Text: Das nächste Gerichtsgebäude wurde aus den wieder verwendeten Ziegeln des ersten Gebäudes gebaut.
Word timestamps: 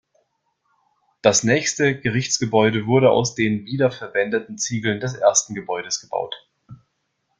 Das 1.21 1.43
nächste 1.43 1.95
Gerichtsgebäude 1.95 2.87
wurde 2.87 3.11
aus 3.11 3.35
den 3.35 3.65
wieder 3.67 3.91
verwendeten 3.91 4.57
Ziegeln 4.57 4.99
des 4.99 5.13
ersten 5.13 5.53
Gebäudes 5.53 6.01
gebaut. 6.01 6.33